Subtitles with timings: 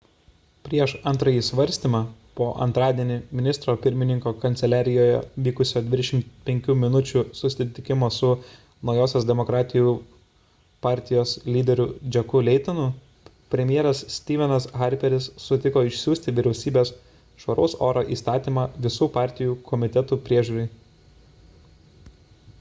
[0.65, 1.99] prieš antrąjį svarstymą
[2.37, 8.31] po antradienį ministro pirmininko kanceliarijoje vykusio 25 minučių susitikimo su
[8.91, 9.93] naujosios demokratų
[10.87, 11.85] partijos lyderiu
[12.17, 12.87] jacku laytonu
[13.57, 16.95] premjeras stephenas harperis sutiko išsiųsti vyriausybės
[17.45, 20.67] švaraus oro įstatymą visų partijų komitetui peržiūrai